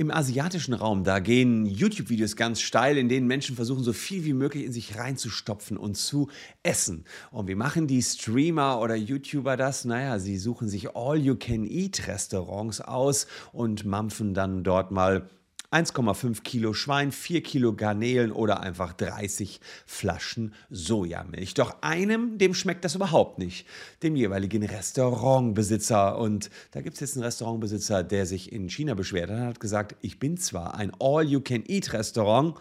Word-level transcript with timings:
Im 0.00 0.12
asiatischen 0.12 0.74
Raum, 0.74 1.02
da 1.02 1.18
gehen 1.18 1.66
YouTube-Videos 1.66 2.36
ganz 2.36 2.60
steil, 2.60 2.98
in 2.98 3.08
denen 3.08 3.26
Menschen 3.26 3.56
versuchen, 3.56 3.82
so 3.82 3.92
viel 3.92 4.24
wie 4.24 4.32
möglich 4.32 4.64
in 4.64 4.70
sich 4.70 4.96
reinzustopfen 4.96 5.76
und 5.76 5.96
zu 5.96 6.30
essen. 6.62 7.04
Und 7.32 7.48
wie 7.48 7.56
machen 7.56 7.88
die 7.88 8.00
Streamer 8.00 8.80
oder 8.80 8.94
YouTuber 8.94 9.56
das? 9.56 9.84
Naja, 9.84 10.20
sie 10.20 10.38
suchen 10.38 10.68
sich 10.68 10.94
All-You-Can-Eat-Restaurants 10.94 12.80
aus 12.80 13.26
und 13.50 13.86
mampfen 13.86 14.34
dann 14.34 14.62
dort 14.62 14.92
mal 14.92 15.28
1,5 15.70 16.42
Kilo 16.42 16.72
Schwein, 16.72 17.12
4 17.12 17.42
Kilo 17.42 17.74
Garnelen 17.74 18.32
oder 18.32 18.60
einfach 18.60 18.94
30 18.94 19.60
Flaschen 19.84 20.54
Sojamilch. 20.70 21.52
Doch 21.52 21.82
einem, 21.82 22.38
dem 22.38 22.54
schmeckt 22.54 22.86
das 22.86 22.94
überhaupt 22.94 23.38
nicht, 23.38 23.66
dem 24.02 24.16
jeweiligen 24.16 24.62
Restaurantbesitzer. 24.62 26.18
Und 26.18 26.48
da 26.70 26.80
gibt 26.80 26.94
es 26.94 27.00
jetzt 27.00 27.16
einen 27.16 27.24
Restaurantbesitzer, 27.24 28.02
der 28.02 28.24
sich 28.24 28.50
in 28.50 28.70
China 28.70 28.94
beschwert 28.94 29.30
hat, 29.30 29.40
hat 29.40 29.60
gesagt, 29.60 29.96
ich 30.00 30.18
bin 30.18 30.38
zwar 30.38 30.74
ein 30.74 30.90
All-You-Can-Eat-Restaurant, 30.98 32.56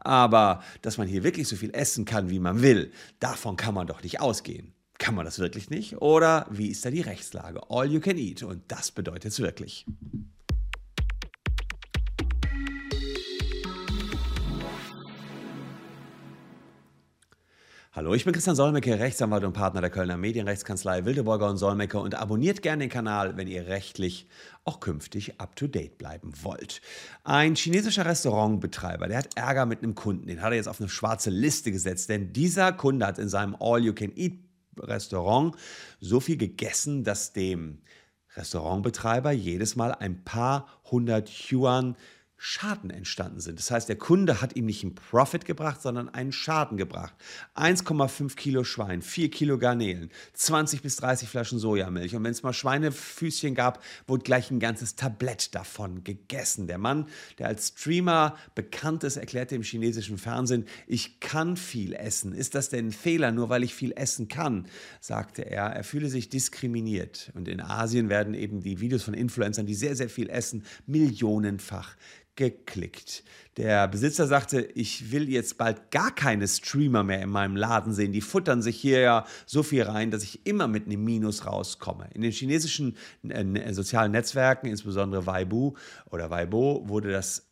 aber 0.00 0.62
dass 0.82 0.98
man 0.98 1.08
hier 1.08 1.24
wirklich 1.24 1.48
so 1.48 1.56
viel 1.56 1.70
essen 1.72 2.04
kann, 2.04 2.28
wie 2.28 2.40
man 2.40 2.60
will, 2.60 2.92
davon 3.20 3.56
kann 3.56 3.72
man 3.74 3.86
doch 3.86 4.02
nicht 4.02 4.20
ausgehen. 4.20 4.74
Kann 4.98 5.14
man 5.14 5.24
das 5.24 5.38
wirklich 5.38 5.70
nicht? 5.70 6.02
Oder 6.02 6.46
wie 6.50 6.66
ist 6.66 6.84
da 6.84 6.90
die 6.90 7.00
Rechtslage? 7.00 7.62
All 7.70 7.90
you 7.90 8.00
can 8.00 8.18
eat. 8.18 8.42
Und 8.42 8.60
das 8.68 8.90
bedeutet 8.90 9.32
es 9.32 9.40
wirklich. 9.40 9.86
Hallo, 17.92 18.14
ich 18.14 18.24
bin 18.24 18.32
Christian 18.32 18.54
Solmecke, 18.54 19.00
Rechtsanwalt 19.00 19.42
und 19.42 19.52
Partner 19.52 19.80
der 19.80 19.90
Kölner 19.90 20.16
Medienrechtskanzlei 20.16 21.04
Wildeborger 21.06 21.50
und 21.50 21.56
Solmecke 21.56 21.98
und 21.98 22.14
abonniert 22.14 22.62
gerne 22.62 22.84
den 22.84 22.88
Kanal, 22.88 23.36
wenn 23.36 23.48
ihr 23.48 23.66
rechtlich 23.66 24.28
auch 24.64 24.78
künftig 24.78 25.40
up-to-date 25.40 25.98
bleiben 25.98 26.32
wollt. 26.40 26.82
Ein 27.24 27.56
chinesischer 27.56 28.06
Restaurantbetreiber, 28.06 29.08
der 29.08 29.18
hat 29.18 29.36
Ärger 29.36 29.66
mit 29.66 29.82
einem 29.82 29.96
Kunden, 29.96 30.28
den 30.28 30.40
hat 30.40 30.52
er 30.52 30.56
jetzt 30.56 30.68
auf 30.68 30.80
eine 30.80 30.88
schwarze 30.88 31.30
Liste 31.30 31.72
gesetzt, 31.72 32.08
denn 32.08 32.32
dieser 32.32 32.72
Kunde 32.72 33.04
hat 33.04 33.18
in 33.18 33.28
seinem 33.28 33.56
All-You-Can-Eat-Restaurant 33.58 35.56
so 35.98 36.20
viel 36.20 36.36
gegessen, 36.36 37.02
dass 37.02 37.32
dem 37.32 37.80
Restaurantbetreiber 38.36 39.32
jedes 39.32 39.74
Mal 39.74 39.90
ein 39.96 40.22
paar 40.22 40.68
hundert 40.92 41.28
Yuan 41.28 41.96
Schaden 42.42 42.88
entstanden 42.88 43.38
sind. 43.38 43.58
Das 43.58 43.70
heißt, 43.70 43.86
der 43.90 43.96
Kunde 43.96 44.40
hat 44.40 44.56
ihm 44.56 44.64
nicht 44.64 44.82
einen 44.82 44.94
Profit 44.94 45.44
gebracht, 45.44 45.82
sondern 45.82 46.08
einen 46.08 46.32
Schaden 46.32 46.78
gebracht. 46.78 47.12
1,5 47.54 48.34
Kilo 48.34 48.64
Schwein, 48.64 49.02
4 49.02 49.30
Kilo 49.30 49.58
Garnelen, 49.58 50.08
20 50.32 50.80
bis 50.80 50.96
30 50.96 51.28
Flaschen 51.28 51.58
Sojamilch. 51.58 52.16
Und 52.16 52.24
wenn 52.24 52.30
es 52.30 52.42
mal 52.42 52.54
Schweinefüßchen 52.54 53.54
gab, 53.54 53.84
wurde 54.06 54.22
gleich 54.22 54.50
ein 54.50 54.58
ganzes 54.58 54.96
Tablett 54.96 55.54
davon 55.54 56.02
gegessen. 56.02 56.66
Der 56.66 56.78
Mann, 56.78 57.08
der 57.38 57.48
als 57.48 57.74
Streamer 57.76 58.36
bekannt 58.54 59.04
ist, 59.04 59.18
erklärte 59.18 59.54
im 59.54 59.62
chinesischen 59.62 60.16
Fernsehen, 60.16 60.64
ich 60.86 61.20
kann 61.20 61.58
viel 61.58 61.92
essen. 61.92 62.32
Ist 62.32 62.54
das 62.54 62.70
denn 62.70 62.86
ein 62.86 62.92
Fehler, 62.92 63.32
nur 63.32 63.50
weil 63.50 63.64
ich 63.64 63.74
viel 63.74 63.92
essen 63.96 64.28
kann? 64.28 64.66
sagte 65.02 65.42
er. 65.42 65.66
Er 65.66 65.84
fühle 65.84 66.08
sich 66.08 66.30
diskriminiert. 66.30 67.32
Und 67.34 67.48
in 67.48 67.60
Asien 67.60 68.08
werden 68.08 68.32
eben 68.32 68.62
die 68.62 68.80
Videos 68.80 69.02
von 69.02 69.12
Influencern, 69.12 69.66
die 69.66 69.74
sehr, 69.74 69.94
sehr 69.94 70.08
viel 70.08 70.30
essen, 70.30 70.64
millionenfach 70.86 71.96
geklickt. 72.36 73.24
Der 73.56 73.88
Besitzer 73.88 74.26
sagte, 74.26 74.62
ich 74.62 75.12
will 75.12 75.28
jetzt 75.28 75.58
bald 75.58 75.90
gar 75.90 76.14
keine 76.14 76.48
Streamer 76.48 77.02
mehr 77.02 77.20
in 77.20 77.30
meinem 77.30 77.56
Laden 77.56 77.92
sehen. 77.92 78.12
Die 78.12 78.20
futtern 78.20 78.62
sich 78.62 78.76
hier 78.76 79.00
ja 79.00 79.26
so 79.46 79.62
viel 79.62 79.82
rein, 79.82 80.10
dass 80.10 80.22
ich 80.22 80.46
immer 80.46 80.66
mit 80.66 80.86
einem 80.86 81.04
Minus 81.04 81.46
rauskomme. 81.46 82.08
In 82.14 82.22
den 82.22 82.32
chinesischen 82.32 82.96
äh, 83.28 83.72
sozialen 83.74 84.12
Netzwerken, 84.12 84.66
insbesondere 84.68 85.26
Weibo 85.26 85.76
oder 86.10 86.30
Weibo, 86.30 86.88
wurde 86.88 87.10
das 87.10 87.50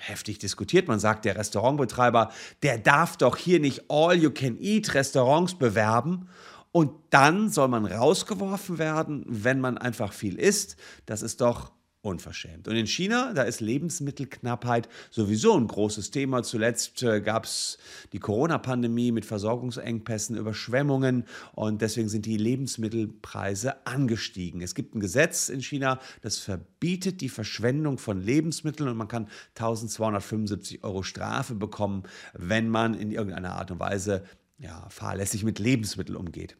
heftig 0.00 0.38
diskutiert. 0.38 0.88
Man 0.88 1.00
sagt, 1.00 1.24
der 1.24 1.36
Restaurantbetreiber, 1.36 2.30
der 2.62 2.78
darf 2.78 3.16
doch 3.16 3.36
hier 3.36 3.60
nicht 3.60 3.90
All-You-Can-Eat-Restaurants 3.90 5.54
bewerben. 5.54 6.28
Und 6.72 6.92
dann 7.10 7.48
soll 7.48 7.68
man 7.68 7.86
rausgeworfen 7.86 8.78
werden, 8.78 9.24
wenn 9.26 9.60
man 9.60 9.78
einfach 9.78 10.12
viel 10.12 10.38
isst. 10.38 10.76
Das 11.06 11.22
ist 11.22 11.40
doch 11.40 11.72
unverschämt. 12.06 12.68
Und 12.68 12.76
in 12.76 12.86
China, 12.86 13.32
da 13.34 13.42
ist 13.42 13.60
Lebensmittelknappheit 13.60 14.88
sowieso 15.10 15.56
ein 15.56 15.66
großes 15.66 16.10
Thema. 16.10 16.42
Zuletzt 16.42 17.02
äh, 17.02 17.20
gab 17.20 17.44
es 17.44 17.78
die 18.12 18.18
Corona-Pandemie 18.18 19.12
mit 19.12 19.24
Versorgungsengpässen, 19.24 20.36
Überschwemmungen 20.36 21.24
und 21.54 21.82
deswegen 21.82 22.08
sind 22.08 22.26
die 22.26 22.36
Lebensmittelpreise 22.36 23.86
angestiegen. 23.86 24.60
Es 24.60 24.74
gibt 24.74 24.94
ein 24.94 25.00
Gesetz 25.00 25.48
in 25.48 25.60
China, 25.60 25.98
das 26.22 26.38
verbietet 26.38 27.20
die 27.20 27.28
Verschwendung 27.28 27.98
von 27.98 28.20
Lebensmitteln 28.20 28.88
und 28.88 28.96
man 28.96 29.08
kann 29.08 29.28
1275 29.56 30.84
Euro 30.84 31.02
Strafe 31.02 31.54
bekommen, 31.54 32.04
wenn 32.34 32.68
man 32.68 32.94
in 32.94 33.10
irgendeiner 33.10 33.54
Art 33.54 33.70
und 33.70 33.80
Weise 33.80 34.24
ja, 34.58 34.88
fahrlässig 34.88 35.44
mit 35.44 35.58
Lebensmitteln 35.58 36.16
umgeht. 36.16 36.56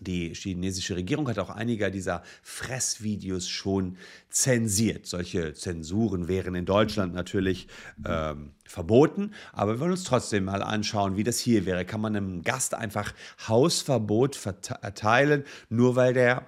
Die 0.00 0.34
chinesische 0.34 0.96
Regierung 0.96 1.28
hat 1.28 1.38
auch 1.38 1.50
einige 1.50 1.90
dieser 1.90 2.22
Fressvideos 2.42 3.48
schon 3.48 3.96
zensiert. 4.30 5.06
Solche 5.06 5.54
Zensuren 5.54 6.28
wären 6.28 6.54
in 6.54 6.64
Deutschland 6.64 7.14
natürlich 7.14 7.68
ähm, 8.04 8.52
verboten, 8.64 9.32
aber 9.52 9.74
wir 9.74 9.80
wollen 9.80 9.92
uns 9.92 10.04
trotzdem 10.04 10.44
mal 10.44 10.62
anschauen, 10.62 11.16
wie 11.16 11.24
das 11.24 11.38
hier 11.38 11.66
wäre. 11.66 11.84
Kann 11.84 12.00
man 12.00 12.16
einem 12.16 12.42
Gast 12.42 12.74
einfach 12.74 13.12
Hausverbot 13.46 14.38
erteilen, 14.82 15.44
nur 15.68 15.96
weil 15.96 16.12
der 16.12 16.46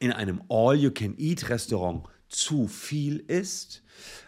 in 0.00 0.12
einem 0.12 0.42
All-You-Can-Eat-Restaurant 0.48 2.04
zu 2.28 2.68
viel 2.68 3.18
isst? 3.26 3.82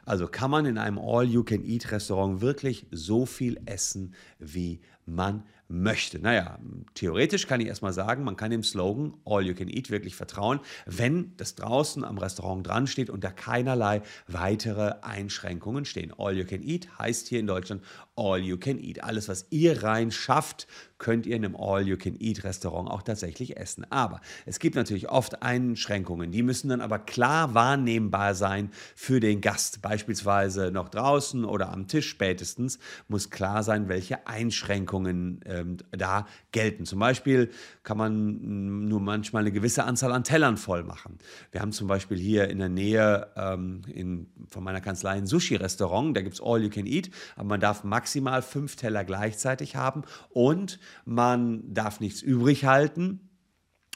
Also 0.05 0.27
kann 0.27 0.51
man 0.51 0.67
in 0.67 0.79
einem 0.79 0.99
All-You-Can-Eat-Restaurant 0.99 2.41
wirklich 2.41 2.87
so 2.91 3.27
viel 3.27 3.61
essen, 3.67 4.15
wie 4.39 4.81
man 5.07 5.45
möchte. 5.71 6.19
Naja, 6.19 6.59
theoretisch 6.95 7.47
kann 7.47 7.61
ich 7.61 7.69
erstmal 7.69 7.93
sagen, 7.93 8.25
man 8.25 8.37
kann 8.37 8.51
dem 8.51 8.63
Slogan 8.63 9.15
All 9.25 9.47
You 9.47 9.55
Can 9.55 9.69
Eat 9.69 9.91
wirklich 9.91 10.17
vertrauen, 10.17 10.61
wenn 10.85 11.33
das 11.37 11.55
draußen 11.55 12.05
am 12.05 12.19
Restaurant 12.19 12.67
dran 12.67 12.87
steht 12.87 13.09
und 13.09 13.25
da 13.25 13.31
keinerlei 13.31 14.03
weitere 14.27 14.95
Einschränkungen 15.03 15.85
stehen. 15.85 16.13
All 16.19 16.37
You 16.37 16.45
Can 16.45 16.63
Eat 16.63 16.89
heißt 16.99 17.29
hier 17.29 17.41
in 17.41 17.47
Deutschland 17.47 17.83
All 18.17 18.41
You 18.41 18.59
Can 18.59 18.79
Eat. 18.79 19.03
Alles, 19.05 19.29
was 19.29 19.47
ihr 19.51 19.83
rein 19.83 20.11
schafft, 20.11 20.67
könnt 21.01 21.27
ihr 21.27 21.35
in 21.35 21.45
einem 21.45 21.57
All-You-Can-Eat-Restaurant 21.57 22.89
auch 22.89 23.03
tatsächlich 23.03 23.57
essen. 23.57 23.85
Aber 23.91 24.21
es 24.47 24.61
gibt 24.61 24.77
natürlich 24.77 25.09
oft 25.09 25.43
Einschränkungen, 25.43 26.31
die 26.31 26.45
müssen 26.45 26.69
dann 26.69 26.81
aber 26.81 27.01
klar 27.01 27.55
wahrnehmbar 27.55 28.37
sein 28.37 28.71
für 28.95 29.19
den 29.19 29.41
Gast. 29.41 29.83
Beispielsweise 29.83 30.71
noch 30.71 30.91
draußen 30.91 31.45
oder 31.45 31.73
am 31.73 31.89
Tisch 31.89 32.09
spätestens 32.09 32.79
muss 33.09 33.31
klar 33.31 33.65
sein, 33.65 33.89
welche 33.89 34.29
Einschränkungen 34.29 35.41
ähm, 35.61 35.77
da 35.91 36.27
gelten. 36.53 36.85
Zum 36.85 36.99
Beispiel 36.99 37.51
kann 37.83 37.99
man 37.99 38.89
nur 38.89 39.01
manchmal 39.01 39.43
eine 39.43 39.53
gewisse 39.53 39.85
Anzahl 39.85 40.13
an 40.13 40.25
Tellern 40.25 40.57
voll 40.57 40.85
machen. 40.85 41.19
Wir 41.53 41.61
haben 41.61 41.73
zum 41.73 41.87
Beispiel 41.87 42.19
hier 42.19 42.49
in 42.49 42.59
der 42.59 42.69
Nähe 42.69 43.29
ähm, 43.37 43.83
in, 43.87 44.29
von 44.49 44.65
meiner 44.65 44.81
Kanzlei 44.81 45.13
ein 45.13 45.27
Sushi-Restaurant, 45.27 46.17
da 46.17 46.23
gibt 46.23 46.35
es 46.35 46.43
All-You-Can-Eat, 46.43 47.11
aber 47.37 47.49
man 47.49 47.61
darf 47.61 47.85
maximal 47.85 48.43
fünf 48.43 48.77
Teller 48.77 49.05
gleichzeitig 49.05 49.77
haben 49.77 50.03
und 50.31 50.79
man 51.05 51.63
darf 51.73 52.01
nichts 52.01 52.23
übrig 52.23 52.65
halten 52.65 53.30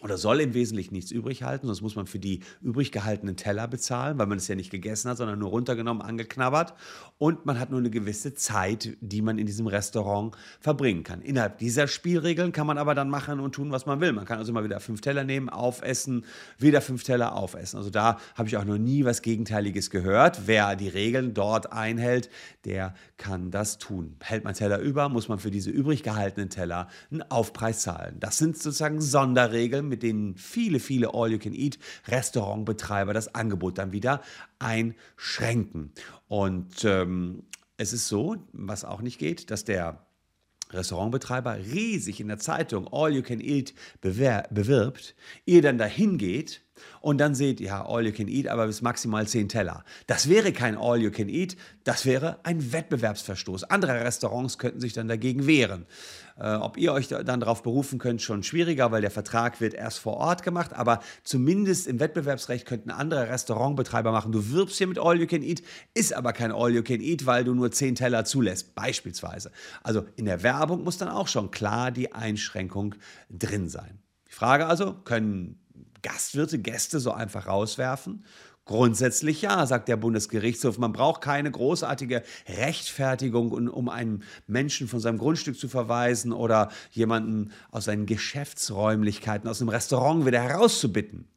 oder 0.02 0.18
soll 0.18 0.40
im 0.40 0.54
Wesentlichen 0.54 0.92
nichts 0.92 1.12
übrig 1.12 1.44
halten, 1.44 1.66
sonst 1.66 1.80
muss 1.80 1.96
man 1.96 2.06
für 2.06 2.18
die 2.18 2.40
übrig 2.60 2.92
gehaltenen 2.92 3.36
Teller 3.36 3.68
bezahlen, 3.68 4.18
weil 4.18 4.26
man 4.26 4.38
es 4.38 4.48
ja 4.48 4.54
nicht 4.54 4.70
gegessen 4.70 5.08
hat, 5.08 5.16
sondern 5.16 5.38
nur 5.38 5.50
runtergenommen, 5.50 6.02
angeknabbert. 6.02 6.74
Und 7.16 7.46
man 7.46 7.60
hat 7.60 7.70
nur 7.70 7.78
eine 7.78 7.90
gewisse 7.90 8.34
Zeit, 8.34 8.98
die 9.00 9.22
man 9.22 9.38
in 9.38 9.46
diesem 9.46 9.66
Restaurant 9.66 10.36
verbringen 10.60 11.04
kann. 11.04 11.22
Innerhalb 11.22 11.58
dieser 11.58 11.86
Spielregeln 11.86 12.52
kann 12.52 12.66
man 12.66 12.76
aber 12.76 12.94
dann 12.94 13.08
machen 13.08 13.38
und 13.38 13.54
tun, 13.54 13.70
was 13.70 13.86
man 13.86 14.00
will. 14.00 14.12
Man 14.12 14.24
kann 14.24 14.38
also 14.38 14.52
mal 14.52 14.64
wieder 14.64 14.80
fünf 14.80 15.00
Teller 15.00 15.22
nehmen, 15.22 15.48
aufessen, 15.48 16.26
wieder 16.58 16.80
fünf 16.80 17.04
Teller 17.04 17.34
aufessen. 17.34 17.78
Also 17.78 17.90
da 17.90 18.18
habe 18.34 18.48
ich 18.48 18.56
auch 18.56 18.64
noch 18.64 18.78
nie 18.78 19.04
was 19.04 19.22
Gegenteiliges 19.22 19.90
gehört. 19.90 20.42
Wer 20.46 20.74
die 20.74 20.88
Regeln 20.88 21.34
dort 21.34 21.72
einhält, 21.72 22.28
der 22.64 22.94
kann 23.16 23.50
das 23.50 23.78
tun. 23.78 24.16
Hält 24.20 24.44
man 24.44 24.54
Teller 24.54 24.80
über, 24.80 25.08
muss 25.08 25.28
man 25.28 25.38
für 25.38 25.52
diese 25.52 25.70
übrig 25.70 26.02
gehaltenen 26.02 26.50
Teller 26.50 26.88
einen 27.10 27.22
Aufpreis 27.22 27.80
zahlen. 27.80 28.16
Das 28.18 28.38
sind 28.38 28.58
sozusagen 28.58 29.00
Sonderregeln, 29.00 29.93
mit 29.94 30.02
denen 30.02 30.36
viele, 30.36 30.80
viele 30.80 31.14
All-You-Can-Eat-Restaurantbetreiber 31.14 33.14
das 33.14 33.32
Angebot 33.32 33.78
dann 33.78 33.92
wieder 33.92 34.22
einschränken. 34.58 35.92
Und 36.26 36.84
ähm, 36.84 37.44
es 37.76 37.92
ist 37.92 38.08
so, 38.08 38.34
was 38.52 38.84
auch 38.84 39.02
nicht 39.02 39.20
geht, 39.20 39.52
dass 39.52 39.64
der 39.64 40.04
Restaurantbetreiber 40.70 41.58
riesig 41.58 42.18
in 42.18 42.26
der 42.26 42.38
Zeitung 42.38 42.92
All 42.92 43.14
You 43.14 43.22
Can 43.22 43.40
Eat 43.40 43.72
bewirbt, 44.00 45.14
ihr 45.44 45.62
dann 45.62 45.78
dahin 45.78 46.18
geht 46.18 46.64
Und 47.00 47.18
dann 47.18 47.34
seht 47.34 47.60
ja, 47.60 47.86
all 47.86 48.06
you 48.06 48.12
can 48.12 48.28
eat, 48.28 48.48
aber 48.48 48.66
bis 48.66 48.82
maximal 48.82 49.26
10 49.26 49.48
Teller. 49.48 49.84
Das 50.06 50.28
wäre 50.28 50.52
kein 50.52 50.76
all 50.76 51.00
you 51.00 51.10
can 51.10 51.28
eat, 51.28 51.56
das 51.84 52.06
wäre 52.06 52.38
ein 52.44 52.72
Wettbewerbsverstoß. 52.72 53.64
Andere 53.64 54.04
Restaurants 54.04 54.58
könnten 54.58 54.80
sich 54.80 54.92
dann 54.92 55.08
dagegen 55.08 55.46
wehren. 55.46 55.86
Äh, 56.36 56.54
ob 56.54 56.76
ihr 56.76 56.92
euch 56.92 57.08
dann 57.08 57.40
darauf 57.40 57.62
berufen 57.62 57.98
könnt, 57.98 58.20
schon 58.20 58.42
schwieriger, 58.42 58.90
weil 58.90 59.00
der 59.00 59.10
Vertrag 59.10 59.60
wird 59.60 59.74
erst 59.74 60.00
vor 60.00 60.16
Ort 60.16 60.42
gemacht, 60.42 60.72
aber 60.72 61.00
zumindest 61.22 61.86
im 61.86 62.00
Wettbewerbsrecht 62.00 62.66
könnten 62.66 62.90
andere 62.90 63.28
Restaurantbetreiber 63.28 64.10
machen. 64.10 64.32
Du 64.32 64.50
wirbst 64.50 64.78
hier 64.78 64.88
mit 64.88 64.98
all 64.98 65.20
you 65.20 65.26
can 65.26 65.42
eat, 65.42 65.62
ist 65.94 66.12
aber 66.12 66.32
kein 66.32 66.50
all 66.50 66.72
you 66.72 66.82
can 66.82 67.00
eat, 67.00 67.26
weil 67.26 67.44
du 67.44 67.54
nur 67.54 67.70
10 67.70 67.94
Teller 67.94 68.24
zulässt, 68.24 68.74
beispielsweise. 68.74 69.52
Also 69.82 70.04
in 70.16 70.24
der 70.24 70.42
Werbung 70.42 70.82
muss 70.82 70.98
dann 70.98 71.08
auch 71.08 71.28
schon 71.28 71.52
klar 71.52 71.92
die 71.92 72.12
Einschränkung 72.12 72.96
drin 73.30 73.68
sein. 73.68 74.00
Die 74.28 74.34
Frage 74.34 74.66
also, 74.66 74.94
können 74.94 75.60
Gastwirte 76.02 76.58
Gäste 76.58 76.98
so 76.98 77.12
einfach 77.12 77.46
rauswerfen? 77.46 78.24
Grundsätzlich 78.66 79.42
ja, 79.42 79.66
sagt 79.66 79.88
der 79.88 79.96
Bundesgerichtshof. 79.96 80.78
Man 80.78 80.94
braucht 80.94 81.20
keine 81.20 81.50
großartige 81.50 82.22
Rechtfertigung, 82.48 83.52
um 83.52 83.90
einen 83.90 84.22
Menschen 84.46 84.88
von 84.88 85.00
seinem 85.00 85.18
Grundstück 85.18 85.58
zu 85.58 85.68
verweisen 85.68 86.32
oder 86.32 86.70
jemanden 86.90 87.52
aus 87.70 87.84
seinen 87.84 88.06
Geschäftsräumlichkeiten, 88.06 89.50
aus 89.50 89.60
einem 89.60 89.68
Restaurant 89.68 90.24
wieder 90.24 90.40
herauszubitten. 90.40 91.28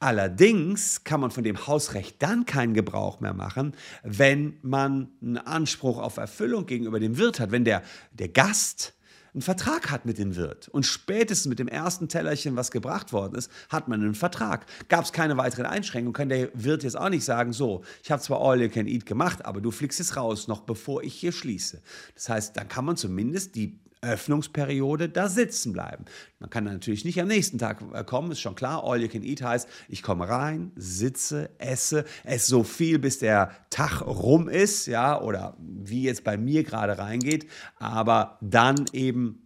Allerdings 0.00 1.04
kann 1.04 1.20
man 1.20 1.30
von 1.30 1.44
dem 1.44 1.66
Hausrecht 1.66 2.16
dann 2.22 2.46
keinen 2.46 2.74
Gebrauch 2.74 3.20
mehr 3.20 3.34
machen, 3.34 3.74
wenn 4.02 4.58
man 4.62 5.08
einen 5.20 5.38
Anspruch 5.38 5.98
auf 5.98 6.16
Erfüllung 6.16 6.66
gegenüber 6.66 6.98
dem 6.98 7.18
Wirt 7.18 7.40
hat. 7.40 7.52
Wenn 7.52 7.64
der, 7.64 7.82
der 8.12 8.28
Gast 8.28 8.94
einen 9.34 9.42
Vertrag 9.42 9.90
hat 9.90 10.06
mit 10.06 10.18
dem 10.18 10.36
Wirt. 10.36 10.68
Und 10.68 10.86
spätestens 10.86 11.48
mit 11.48 11.58
dem 11.58 11.66
ersten 11.66 12.08
Tellerchen, 12.08 12.54
was 12.56 12.70
gebracht 12.70 13.12
worden 13.12 13.34
ist, 13.34 13.50
hat 13.68 13.88
man 13.88 14.00
einen 14.00 14.14
Vertrag. 14.14 14.66
Gab 14.88 15.04
es 15.04 15.12
keine 15.12 15.36
weiteren 15.36 15.66
Einschränkungen, 15.66 16.12
kann 16.12 16.28
der 16.28 16.50
Wirt 16.54 16.84
jetzt 16.84 16.96
auch 16.96 17.08
nicht 17.08 17.24
sagen, 17.24 17.52
so, 17.52 17.82
ich 18.02 18.12
habe 18.12 18.22
zwar 18.22 18.40
All 18.40 18.62
You 18.62 18.68
Can 18.68 18.86
Eat 18.86 19.06
gemacht, 19.06 19.44
aber 19.44 19.60
du 19.60 19.72
fliegst 19.72 19.98
jetzt 19.98 20.16
raus, 20.16 20.46
noch 20.46 20.60
bevor 20.60 21.02
ich 21.02 21.14
hier 21.14 21.32
schließe. 21.32 21.82
Das 22.14 22.28
heißt, 22.28 22.56
dann 22.56 22.68
kann 22.68 22.84
man 22.84 22.96
zumindest 22.96 23.56
die 23.56 23.78
Öffnungsperiode 24.04 25.08
da 25.08 25.28
sitzen 25.28 25.72
bleiben. 25.72 26.04
Man 26.38 26.50
kann 26.50 26.64
natürlich 26.64 27.04
nicht 27.04 27.20
am 27.20 27.28
nächsten 27.28 27.58
Tag 27.58 27.82
äh, 27.92 28.04
kommen, 28.04 28.32
ist 28.32 28.40
schon 28.40 28.54
klar. 28.54 28.84
All 28.84 29.00
you 29.00 29.08
can 29.08 29.22
eat 29.22 29.42
heißt, 29.42 29.68
ich 29.88 30.02
komme 30.02 30.28
rein, 30.28 30.72
sitze, 30.76 31.50
esse, 31.58 32.04
esse 32.24 32.48
so 32.48 32.64
viel, 32.64 32.98
bis 32.98 33.18
der 33.18 33.50
Tag 33.70 34.02
rum 34.02 34.48
ist, 34.48 34.86
ja, 34.86 35.20
oder 35.20 35.56
wie 35.58 36.02
jetzt 36.02 36.24
bei 36.24 36.36
mir 36.36 36.64
gerade 36.64 36.98
reingeht, 36.98 37.46
aber 37.78 38.38
dann 38.40 38.84
eben 38.92 39.43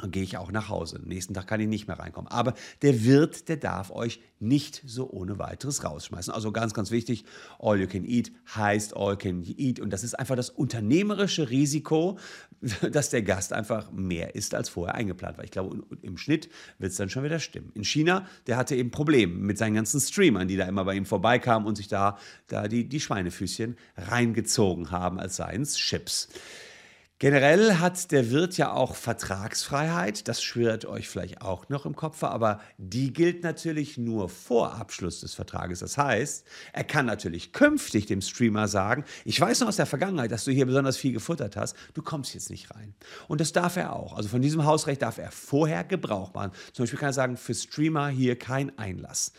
dann 0.00 0.10
gehe 0.10 0.22
ich 0.22 0.36
auch 0.36 0.50
nach 0.50 0.68
Hause. 0.68 1.00
nächsten 1.04 1.34
Tag 1.34 1.46
kann 1.46 1.60
ich 1.60 1.68
nicht 1.68 1.86
mehr 1.86 1.98
reinkommen. 1.98 2.30
Aber 2.30 2.54
der 2.82 3.04
Wirt, 3.04 3.48
der 3.48 3.56
darf 3.56 3.90
euch 3.90 4.20
nicht 4.38 4.82
so 4.86 5.10
ohne 5.10 5.38
weiteres 5.38 5.84
rausschmeißen. 5.84 6.32
Also 6.32 6.50
ganz, 6.50 6.72
ganz 6.72 6.90
wichtig, 6.90 7.24
all 7.58 7.78
you 7.78 7.86
can 7.86 8.04
eat 8.04 8.32
heißt 8.54 8.96
all 8.96 9.16
can 9.16 9.44
eat. 9.44 9.80
Und 9.80 9.90
das 9.90 10.02
ist 10.02 10.18
einfach 10.18 10.36
das 10.36 10.50
unternehmerische 10.50 11.50
Risiko, 11.50 12.18
dass 12.90 13.10
der 13.10 13.22
Gast 13.22 13.52
einfach 13.52 13.90
mehr 13.92 14.34
isst, 14.34 14.54
als 14.54 14.68
vorher 14.68 14.94
eingeplant 14.94 15.36
war. 15.36 15.44
Ich 15.44 15.50
glaube, 15.50 15.82
im 16.02 16.16
Schnitt 16.16 16.48
wird 16.78 16.92
es 16.92 16.98
dann 16.98 17.10
schon 17.10 17.24
wieder 17.24 17.38
stimmen. 17.38 17.70
In 17.74 17.84
China, 17.84 18.26
der 18.46 18.56
hatte 18.56 18.74
eben 18.74 18.90
Probleme 18.90 19.34
mit 19.34 19.58
seinen 19.58 19.74
ganzen 19.74 20.00
Streamern, 20.00 20.48
die 20.48 20.56
da 20.56 20.66
immer 20.66 20.84
bei 20.84 20.94
ihm 20.94 21.06
vorbeikamen 21.06 21.66
und 21.66 21.76
sich 21.76 21.88
da, 21.88 22.18
da 22.46 22.68
die, 22.68 22.88
die 22.88 23.00
Schweinefüßchen 23.00 23.76
reingezogen 23.96 24.90
haben, 24.90 25.20
als 25.20 25.36
seien 25.36 25.62
es 25.62 25.76
Chips. 25.76 26.28
Generell 27.20 27.74
hat 27.74 28.12
der 28.12 28.30
Wirt 28.30 28.56
ja 28.56 28.72
auch 28.72 28.94
Vertragsfreiheit, 28.94 30.26
das 30.26 30.42
schwirrt 30.42 30.86
euch 30.86 31.06
vielleicht 31.06 31.42
auch 31.42 31.68
noch 31.68 31.84
im 31.84 31.94
Kopf, 31.94 32.22
aber 32.22 32.62
die 32.78 33.12
gilt 33.12 33.42
natürlich 33.42 33.98
nur 33.98 34.30
vor 34.30 34.76
Abschluss 34.76 35.20
des 35.20 35.34
Vertrages. 35.34 35.80
Das 35.80 35.98
heißt, 35.98 36.46
er 36.72 36.84
kann 36.84 37.04
natürlich 37.04 37.52
künftig 37.52 38.06
dem 38.06 38.22
Streamer 38.22 38.68
sagen, 38.68 39.04
ich 39.26 39.38
weiß 39.38 39.60
noch 39.60 39.68
aus 39.68 39.76
der 39.76 39.84
Vergangenheit, 39.84 40.32
dass 40.32 40.46
du 40.46 40.50
hier 40.50 40.64
besonders 40.64 40.96
viel 40.96 41.12
gefuttert 41.12 41.56
hast, 41.56 41.76
du 41.92 42.00
kommst 42.00 42.32
jetzt 42.32 42.48
nicht 42.48 42.74
rein. 42.74 42.94
Und 43.28 43.42
das 43.42 43.52
darf 43.52 43.76
er 43.76 43.94
auch. 43.94 44.16
Also 44.16 44.30
von 44.30 44.40
diesem 44.40 44.64
Hausrecht 44.64 45.02
darf 45.02 45.18
er 45.18 45.30
vorher 45.30 45.84
Gebrauch 45.84 46.32
machen. 46.32 46.52
Zum 46.72 46.84
Beispiel 46.84 47.00
kann 47.00 47.10
er 47.10 47.12
sagen, 47.12 47.36
für 47.36 47.52
Streamer 47.52 48.08
hier 48.08 48.38
kein 48.38 48.78
Einlass. 48.78 49.32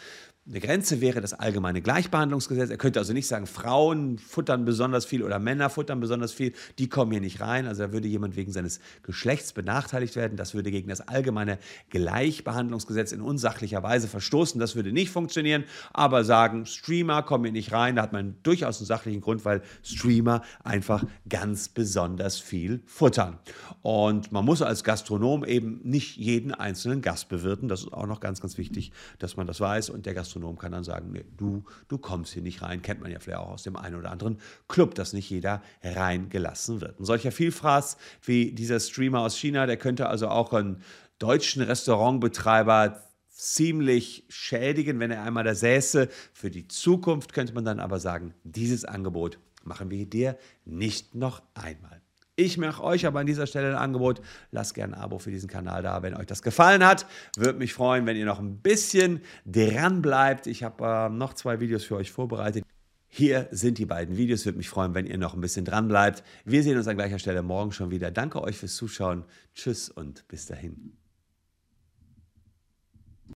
Eine 0.49 0.59
Grenze 0.59 1.01
wäre 1.01 1.21
das 1.21 1.33
allgemeine 1.33 1.83
Gleichbehandlungsgesetz. 1.83 2.71
Er 2.71 2.77
könnte 2.77 2.97
also 2.97 3.13
nicht 3.13 3.27
sagen, 3.27 3.45
Frauen 3.45 4.17
futtern 4.17 4.65
besonders 4.65 5.05
viel 5.05 5.21
oder 5.21 5.37
Männer 5.37 5.69
futtern 5.69 5.99
besonders 5.99 6.33
viel, 6.33 6.53
die 6.79 6.89
kommen 6.89 7.11
hier 7.11 7.21
nicht 7.21 7.41
rein. 7.41 7.67
Also 7.67 7.83
da 7.83 7.93
würde 7.93 8.07
jemand 8.07 8.35
wegen 8.35 8.51
seines 8.51 8.79
Geschlechts 9.03 9.53
benachteiligt 9.53 10.15
werden. 10.15 10.37
Das 10.37 10.55
würde 10.55 10.71
gegen 10.71 10.89
das 10.89 11.07
allgemeine 11.07 11.59
Gleichbehandlungsgesetz 11.91 13.11
in 13.11 13.21
unsachlicher 13.21 13.83
Weise 13.83 14.07
verstoßen. 14.07 14.59
Das 14.59 14.75
würde 14.75 14.91
nicht 14.91 15.11
funktionieren. 15.11 15.63
Aber 15.93 16.23
sagen, 16.23 16.65
Streamer 16.65 17.21
kommen 17.21 17.45
hier 17.45 17.53
nicht 17.53 17.71
rein, 17.71 17.97
da 17.97 18.01
hat 18.01 18.11
man 18.11 18.35
durchaus 18.41 18.79
einen 18.79 18.87
sachlichen 18.87 19.21
Grund, 19.21 19.45
weil 19.45 19.61
Streamer 19.83 20.41
einfach 20.63 21.03
ganz 21.29 21.69
besonders 21.69 22.39
viel 22.39 22.81
futtern. 22.87 23.37
Und 23.83 24.31
man 24.31 24.43
muss 24.43 24.63
als 24.63 24.83
Gastronom 24.83 25.45
eben 25.45 25.81
nicht 25.83 26.17
jeden 26.17 26.51
einzelnen 26.51 27.03
Gast 27.03 27.29
bewirten. 27.29 27.67
Das 27.67 27.81
ist 27.81 27.93
auch 27.93 28.07
noch 28.07 28.21
ganz, 28.21 28.41
ganz 28.41 28.57
wichtig, 28.57 28.91
dass 29.19 29.37
man 29.37 29.45
das 29.45 29.59
weiß. 29.59 29.91
Und 29.91 30.07
der 30.07 30.15
Gastronom 30.15 30.30
Gastronom 30.31 30.57
kann 30.57 30.71
dann 30.71 30.83
sagen, 30.83 31.11
nee, 31.11 31.25
du, 31.37 31.63
du 31.87 31.97
kommst 31.97 32.33
hier 32.33 32.41
nicht 32.41 32.61
rein. 32.61 32.81
Kennt 32.81 33.01
man 33.01 33.11
ja 33.11 33.19
vielleicht 33.19 33.39
auch 33.39 33.51
aus 33.51 33.63
dem 33.63 33.75
einen 33.75 33.95
oder 33.95 34.11
anderen 34.11 34.39
Club, 34.67 34.95
dass 34.95 35.13
nicht 35.13 35.29
jeder 35.29 35.61
reingelassen 35.83 36.81
wird. 36.81 36.99
Ein 36.99 37.05
solcher 37.05 37.31
Vielfraß 37.31 37.97
wie 38.23 38.51
dieser 38.51 38.79
Streamer 38.79 39.19
aus 39.21 39.37
China, 39.37 39.65
der 39.65 39.77
könnte 39.77 40.07
also 40.07 40.29
auch 40.29 40.53
einen 40.53 40.81
deutschen 41.19 41.61
Restaurantbetreiber 41.61 43.03
ziemlich 43.29 44.25
schädigen, 44.29 44.99
wenn 44.99 45.11
er 45.11 45.23
einmal 45.23 45.43
da 45.43 45.53
säße. 45.53 46.07
Für 46.33 46.49
die 46.49 46.67
Zukunft 46.67 47.33
könnte 47.33 47.53
man 47.53 47.65
dann 47.65 47.79
aber 47.79 47.99
sagen, 47.99 48.33
dieses 48.43 48.85
Angebot 48.85 49.37
machen 49.63 49.91
wir 49.91 50.05
dir 50.05 50.37
nicht 50.65 51.13
noch 51.13 51.41
einmal. 51.53 52.00
Ich 52.35 52.57
mache 52.57 52.83
euch 52.83 53.05
aber 53.05 53.19
an 53.19 53.25
dieser 53.25 53.45
Stelle 53.45 53.69
ein 53.69 53.75
Angebot. 53.75 54.21
Lasst 54.51 54.73
gerne 54.73 54.95
ein 54.95 55.01
Abo 55.01 55.19
für 55.19 55.31
diesen 55.31 55.49
Kanal 55.49 55.83
da, 55.83 56.01
wenn 56.01 56.15
euch 56.15 56.25
das 56.25 56.41
gefallen 56.41 56.85
hat. 56.85 57.05
Würde 57.37 57.59
mich 57.59 57.73
freuen, 57.73 58.05
wenn 58.05 58.17
ihr 58.17 58.25
noch 58.25 58.39
ein 58.39 58.57
bisschen 58.57 59.21
dran 59.45 60.01
bleibt. 60.01 60.47
Ich 60.47 60.63
habe 60.63 60.83
äh, 60.85 61.09
noch 61.09 61.33
zwei 61.33 61.59
Videos 61.59 61.83
für 61.83 61.97
euch 61.97 62.11
vorbereitet. 62.11 62.63
Hier 63.09 63.47
sind 63.51 63.77
die 63.77 63.85
beiden 63.85 64.15
Videos. 64.15 64.45
Würde 64.45 64.57
mich 64.57 64.69
freuen, 64.69 64.95
wenn 64.95 65.05
ihr 65.05 65.17
noch 65.17 65.33
ein 65.33 65.41
bisschen 65.41 65.65
dran 65.65 65.89
bleibt. 65.89 66.23
Wir 66.45 66.63
sehen 66.63 66.77
uns 66.77 66.87
an 66.87 66.95
gleicher 66.95 67.19
Stelle 67.19 67.43
morgen 67.43 67.73
schon 67.73 67.91
wieder. 67.91 68.09
Danke 68.09 68.41
euch 68.41 68.57
fürs 68.57 68.75
Zuschauen. 68.75 69.25
Tschüss 69.53 69.89
und 69.89 70.25
bis 70.29 70.45
dahin. 70.45 71.00